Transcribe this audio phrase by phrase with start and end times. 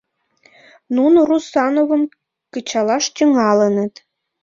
[0.95, 2.03] Нуно Русановым
[2.53, 3.93] кычалаш тӱҥалыныт.